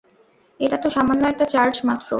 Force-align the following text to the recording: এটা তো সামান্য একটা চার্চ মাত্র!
এটা 0.59 0.77
তো 0.77 0.87
সামান্য 0.89 1.23
একটা 1.27 1.45
চার্চ 1.53 1.75
মাত্র! 1.87 2.07